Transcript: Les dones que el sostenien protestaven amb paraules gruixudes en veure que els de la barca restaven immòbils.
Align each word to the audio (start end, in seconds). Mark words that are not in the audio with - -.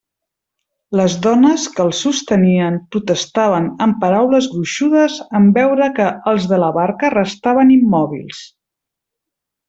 Les 0.99 1.15
dones 1.23 1.65
que 1.75 1.83
el 1.87 1.91
sostenien 1.97 2.79
protestaven 2.95 3.67
amb 3.87 3.99
paraules 4.05 4.47
gruixudes 4.55 5.17
en 5.41 5.47
veure 5.61 5.91
que 5.99 6.07
els 6.33 6.47
de 6.53 6.59
la 6.63 6.71
barca 6.79 7.13
restaven 7.19 7.75
immòbils. 7.79 8.41